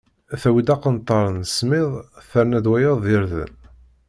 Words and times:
Tawwi-d 0.41 0.69
aqenṭar 0.75 1.25
n 1.37 1.39
smid, 1.55 1.89
terna-d 2.29 2.65
wayeḍ 2.71 2.97
d 3.03 3.05
irden. 3.15 3.53